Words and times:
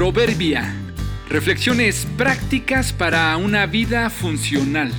Proverbia. 0.00 0.74
Reflexiones 1.28 2.06
prácticas 2.16 2.90
para 2.90 3.36
una 3.36 3.66
vida 3.66 4.08
funcional. 4.08 4.90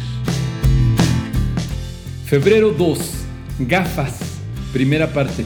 Febrero 2.26 2.70
2. 2.70 3.26
Gafas. 3.62 4.40
Primera 4.72 5.12
parte. 5.12 5.44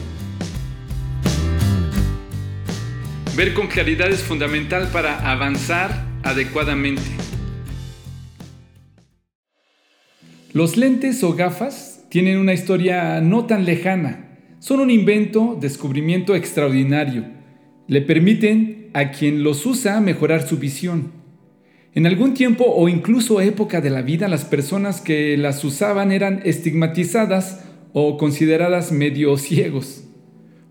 Ver 3.34 3.54
con 3.54 3.68
claridad 3.68 4.10
es 4.10 4.20
fundamental 4.20 4.90
para 4.92 5.32
avanzar 5.32 6.04
adecuadamente. 6.22 7.00
Los 10.52 10.76
lentes 10.76 11.24
o 11.24 11.32
gafas 11.32 12.04
tienen 12.10 12.36
una 12.36 12.52
historia 12.52 13.22
no 13.22 13.46
tan 13.46 13.64
lejana. 13.64 14.36
Son 14.58 14.80
un 14.80 14.90
invento, 14.90 15.56
descubrimiento 15.58 16.34
extraordinario. 16.36 17.24
Le 17.88 18.02
permiten 18.02 18.85
a 18.96 19.10
quien 19.10 19.42
los 19.42 19.66
usa 19.66 20.00
mejorar 20.00 20.48
su 20.48 20.56
visión. 20.56 21.12
En 21.92 22.06
algún 22.06 22.32
tiempo 22.32 22.64
o 22.66 22.88
incluso 22.88 23.42
época 23.42 23.82
de 23.82 23.90
la 23.90 24.00
vida 24.00 24.26
las 24.26 24.46
personas 24.46 25.02
que 25.02 25.36
las 25.36 25.62
usaban 25.64 26.12
eran 26.12 26.40
estigmatizadas 26.46 27.62
o 27.92 28.16
consideradas 28.16 28.92
medio 28.92 29.36
ciegos. 29.36 30.04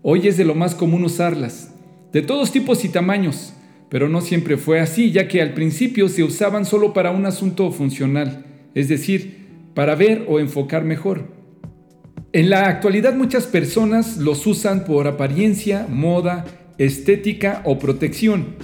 Hoy 0.02 0.26
es 0.26 0.36
de 0.36 0.44
lo 0.44 0.56
más 0.56 0.74
común 0.74 1.04
usarlas 1.04 1.72
de 2.12 2.22
todos 2.22 2.50
tipos 2.50 2.84
y 2.84 2.88
tamaños, 2.88 3.52
pero 3.90 4.08
no 4.08 4.20
siempre 4.20 4.56
fue 4.56 4.80
así, 4.80 5.12
ya 5.12 5.28
que 5.28 5.40
al 5.40 5.54
principio 5.54 6.08
se 6.08 6.24
usaban 6.24 6.64
solo 6.64 6.92
para 6.92 7.12
un 7.12 7.26
asunto 7.26 7.70
funcional, 7.70 8.44
es 8.74 8.88
decir, 8.88 9.70
para 9.72 9.94
ver 9.94 10.24
o 10.26 10.40
enfocar 10.40 10.82
mejor. 10.82 11.28
En 12.32 12.50
la 12.50 12.66
actualidad 12.66 13.14
muchas 13.14 13.46
personas 13.46 14.16
los 14.16 14.48
usan 14.48 14.84
por 14.84 15.06
apariencia, 15.06 15.86
moda, 15.88 16.44
estética 16.78 17.62
o 17.64 17.78
protección. 17.78 18.56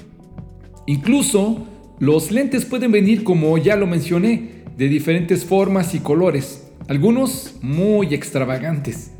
Incluso 0.87 1.67
los 1.99 2.31
lentes 2.31 2.65
pueden 2.65 2.93
venir, 2.93 3.25
como 3.25 3.57
ya 3.59 3.77
lo 3.77 3.87
mencioné, 3.87 4.63
de 4.77 4.89
diferentes 4.89 5.45
formas 5.45 5.95
y 5.95 6.01
colores, 6.01 6.65
algunos 6.89 7.55
muy 7.63 8.15
extravagantes. 8.15 9.13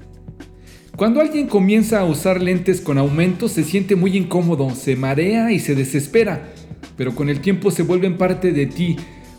Cuando 0.97 1.21
alguien 1.21 1.47
comienza 1.47 2.01
a 2.01 2.05
usar 2.05 2.43
lentes 2.43 2.81
con 2.81 2.99
aumento 2.99 3.49
se 3.49 3.65
siente 3.65 3.97
muy 3.97 4.17
incómodo, 4.17 4.75
se 4.75 4.97
marea 4.97 5.53
y 5.53 5.59
se 5.59 5.75
desespera, 5.75 6.53
pero 6.97 7.15
con 7.15 7.29
el 7.29 7.41
tiempo 7.41 7.71
se 7.71 7.83
vuelven 7.83 8.19
parte 8.19 8.53
de 8.53 8.67
ti, 8.67 8.97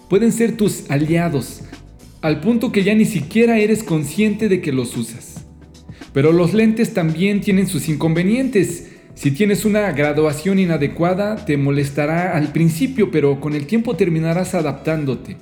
pueden 0.09 0.31
ser 0.31 0.57
tus 0.57 0.89
aliados, 0.89 1.61
al 2.21 2.39
punto 2.39 2.71
que 2.71 2.83
ya 2.83 2.95
ni 2.95 3.05
siquiera 3.05 3.59
eres 3.59 3.83
consciente 3.83 4.49
de 4.49 4.61
que 4.61 4.71
los 4.71 4.95
usas. 4.97 5.45
Pero 6.13 6.31
los 6.31 6.53
lentes 6.53 6.93
también 6.93 7.41
tienen 7.41 7.67
sus 7.67 7.89
inconvenientes. 7.89 8.92
Si 9.15 9.31
tienes 9.31 9.63
una 9.63 9.91
graduación 9.91 10.59
inadecuada, 10.59 11.45
te 11.45 11.55
molestará 11.55 12.35
al 12.35 12.51
principio, 12.51 13.11
pero 13.11 13.39
con 13.39 13.53
el 13.53 13.67
tiempo 13.67 13.95
terminarás 13.95 14.55
adaptándote. 14.55 15.37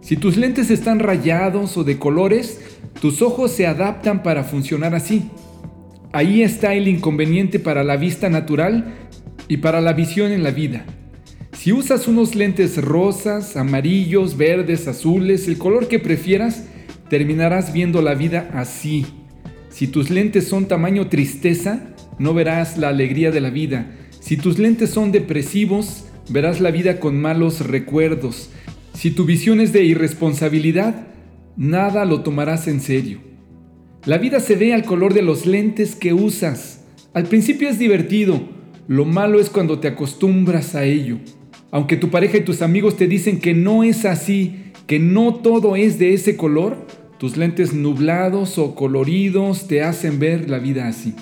Si 0.00 0.16
tus 0.16 0.36
lentes 0.36 0.70
están 0.70 0.98
rayados 0.98 1.76
o 1.76 1.84
de 1.84 1.98
colores, 1.98 2.60
tus 3.00 3.22
ojos 3.22 3.52
se 3.52 3.66
adaptan 3.66 4.24
para 4.24 4.42
funcionar 4.42 4.94
así. 4.94 5.30
Ahí 6.12 6.42
está 6.42 6.74
el 6.74 6.88
inconveniente 6.88 7.60
para 7.60 7.84
la 7.84 7.96
vista 7.96 8.28
natural 8.28 8.92
y 9.46 9.58
para 9.58 9.80
la 9.80 9.92
visión 9.92 10.32
en 10.32 10.42
la 10.42 10.50
vida. 10.50 10.84
Si 11.52 11.72
usas 11.72 12.08
unos 12.08 12.34
lentes 12.34 12.76
rosas, 12.82 13.56
amarillos, 13.56 14.36
verdes, 14.36 14.88
azules, 14.88 15.46
el 15.46 15.58
color 15.58 15.86
que 15.86 16.00
prefieras, 16.00 16.64
terminarás 17.08 17.72
viendo 17.72 18.02
la 18.02 18.14
vida 18.14 18.50
así. 18.52 19.06
Si 19.68 19.86
tus 19.86 20.10
lentes 20.10 20.48
son 20.48 20.66
tamaño 20.66 21.08
tristeza, 21.08 21.91
no 22.18 22.34
verás 22.34 22.78
la 22.78 22.88
alegría 22.88 23.30
de 23.30 23.40
la 23.40 23.50
vida. 23.50 23.96
Si 24.20 24.36
tus 24.36 24.58
lentes 24.58 24.90
son 24.90 25.12
depresivos, 25.12 26.04
verás 26.28 26.60
la 26.60 26.70
vida 26.70 27.00
con 27.00 27.20
malos 27.20 27.66
recuerdos. 27.66 28.50
Si 28.94 29.10
tu 29.10 29.24
visión 29.24 29.60
es 29.60 29.72
de 29.72 29.84
irresponsabilidad, 29.84 31.08
nada 31.56 32.04
lo 32.04 32.22
tomarás 32.22 32.68
en 32.68 32.80
serio. 32.80 33.20
La 34.04 34.18
vida 34.18 34.40
se 34.40 34.56
ve 34.56 34.74
al 34.74 34.84
color 34.84 35.14
de 35.14 35.22
los 35.22 35.46
lentes 35.46 35.94
que 35.94 36.12
usas. 36.12 36.84
Al 37.14 37.24
principio 37.24 37.68
es 37.68 37.78
divertido, 37.78 38.40
lo 38.88 39.04
malo 39.04 39.40
es 39.40 39.48
cuando 39.48 39.78
te 39.78 39.88
acostumbras 39.88 40.74
a 40.74 40.84
ello. 40.84 41.18
Aunque 41.70 41.96
tu 41.96 42.10
pareja 42.10 42.36
y 42.36 42.44
tus 42.44 42.62
amigos 42.62 42.96
te 42.96 43.06
dicen 43.06 43.40
que 43.40 43.54
no 43.54 43.84
es 43.84 44.04
así, 44.04 44.72
que 44.86 44.98
no 44.98 45.36
todo 45.36 45.76
es 45.76 45.98
de 45.98 46.14
ese 46.14 46.36
color, 46.36 46.86
tus 47.18 47.36
lentes 47.36 47.72
nublados 47.72 48.58
o 48.58 48.74
coloridos 48.74 49.68
te 49.68 49.82
hacen 49.82 50.18
ver 50.18 50.50
la 50.50 50.58
vida 50.58 50.88
así. 50.88 51.14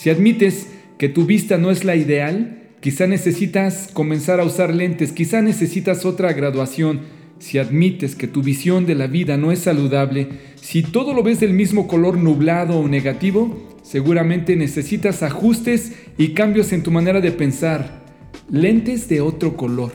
Si 0.00 0.08
admites 0.08 0.66
que 0.96 1.10
tu 1.10 1.26
vista 1.26 1.58
no 1.58 1.70
es 1.70 1.84
la 1.84 1.94
ideal, 1.94 2.70
quizá 2.80 3.06
necesitas 3.06 3.90
comenzar 3.92 4.40
a 4.40 4.44
usar 4.44 4.74
lentes, 4.74 5.12
quizá 5.12 5.42
necesitas 5.42 6.06
otra 6.06 6.32
graduación, 6.32 7.00
si 7.38 7.58
admites 7.58 8.16
que 8.16 8.26
tu 8.26 8.42
visión 8.42 8.86
de 8.86 8.94
la 8.94 9.08
vida 9.08 9.36
no 9.36 9.52
es 9.52 9.58
saludable, 9.58 10.28
si 10.54 10.82
todo 10.82 11.12
lo 11.12 11.22
ves 11.22 11.40
del 11.40 11.52
mismo 11.52 11.86
color 11.86 12.16
nublado 12.16 12.78
o 12.78 12.88
negativo, 12.88 13.78
seguramente 13.82 14.56
necesitas 14.56 15.22
ajustes 15.22 15.92
y 16.16 16.28
cambios 16.28 16.72
en 16.72 16.82
tu 16.82 16.90
manera 16.90 17.20
de 17.20 17.32
pensar, 17.32 18.02
lentes 18.50 19.06
de 19.06 19.20
otro 19.20 19.54
color. 19.54 19.92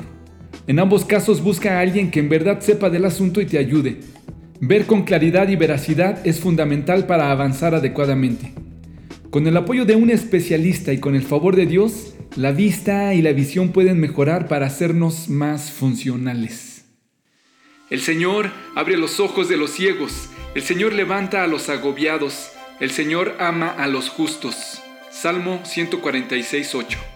En 0.67 0.77
ambos 0.77 1.03
casos 1.03 1.41
busca 1.41 1.79
a 1.79 1.81
alguien 1.81 2.11
que 2.11 2.19
en 2.19 2.29
verdad 2.29 2.59
sepa 2.59 2.91
del 2.91 3.05
asunto 3.05 3.41
y 3.41 3.47
te 3.47 3.57
ayude. 3.57 4.01
Ver 4.61 4.85
con 4.85 5.01
claridad 5.01 5.49
y 5.49 5.55
veracidad 5.55 6.19
es 6.27 6.39
fundamental 6.39 7.07
para 7.07 7.31
avanzar 7.31 7.73
adecuadamente. 7.73 8.65
Con 9.35 9.47
el 9.47 9.57
apoyo 9.57 9.84
de 9.84 9.97
un 9.97 10.09
especialista 10.12 10.94
y 10.94 11.01
con 11.01 11.13
el 11.13 11.22
favor 11.22 11.57
de 11.57 11.66
Dios, 11.66 12.16
la 12.38 12.53
vista 12.53 13.13
y 13.13 13.22
la 13.22 13.34
visión 13.34 13.73
pueden 13.73 14.00
mejorar 14.00 14.47
para 14.47 14.68
hacernos 14.68 15.28
más 15.28 15.73
funcionales. 15.73 16.85
El 17.90 18.00
Señor 18.00 18.53
abre 18.75 18.96
los 18.96 19.19
ojos 19.19 19.50
de 19.50 19.57
los 19.57 19.72
ciegos, 19.72 20.29
el 20.56 20.62
Señor 20.62 20.94
levanta 20.94 21.44
a 21.44 21.47
los 21.47 21.68
agobiados, 21.68 22.51
el 22.79 22.91
Señor 22.91 23.35
ama 23.38 23.68
a 23.68 23.88
los 23.88 24.07
justos. 24.07 24.81
Salmo 25.12 25.59
146, 25.66 26.73
8. 26.73 27.15